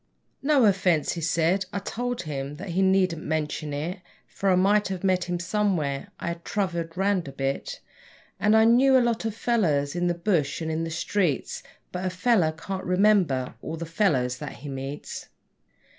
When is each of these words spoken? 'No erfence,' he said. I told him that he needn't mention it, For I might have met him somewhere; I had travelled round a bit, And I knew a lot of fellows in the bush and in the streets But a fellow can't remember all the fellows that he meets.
'No 0.41 0.61
erfence,' 0.63 1.11
he 1.11 1.21
said. 1.21 1.65
I 1.71 1.77
told 1.77 2.23
him 2.23 2.55
that 2.55 2.69
he 2.69 2.81
needn't 2.81 3.23
mention 3.23 3.71
it, 3.71 3.99
For 4.25 4.49
I 4.49 4.55
might 4.55 4.87
have 4.87 5.03
met 5.03 5.25
him 5.25 5.39
somewhere; 5.39 6.07
I 6.19 6.29
had 6.29 6.43
travelled 6.43 6.97
round 6.97 7.27
a 7.27 7.31
bit, 7.31 7.79
And 8.39 8.57
I 8.57 8.63
knew 8.65 8.97
a 8.97 9.07
lot 9.07 9.25
of 9.25 9.35
fellows 9.35 9.95
in 9.95 10.07
the 10.07 10.15
bush 10.15 10.59
and 10.59 10.71
in 10.71 10.83
the 10.85 10.89
streets 10.89 11.61
But 11.91 12.03
a 12.05 12.09
fellow 12.09 12.51
can't 12.51 12.83
remember 12.83 13.53
all 13.61 13.77
the 13.77 13.85
fellows 13.85 14.39
that 14.39 14.53
he 14.53 14.69
meets. 14.69 15.27